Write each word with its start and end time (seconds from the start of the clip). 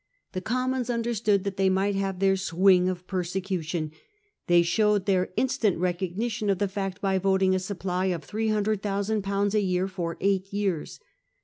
The 0.31 0.41
Commons 0.41 0.89
understood 0.89 1.43
that 1.43 1.57
they 1.57 1.69
might 1.69 1.93
have 1.93 2.17
their 2.17 2.35
swing 2.35 2.89
of 2.89 3.05
persecution. 3.05 3.91
They 4.47 4.63
showed 4.63 5.05
their 5.05 5.29
instant 5.37 5.77
recognition 5.77 6.49
of 6.49 6.57
the 6.57 6.67
fact 6.67 7.01
by 7.01 7.19
voting 7.19 7.53
a 7.53 7.59
supply 7.59 8.05
of 8.05 8.23
300,000/. 8.25 9.53
a 9.53 9.59
year 9.61 9.87
for 9.87 10.17
eight 10.19 10.51
years. 10.51 10.99